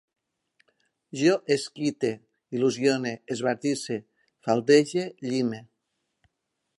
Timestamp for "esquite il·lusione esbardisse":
1.55-3.99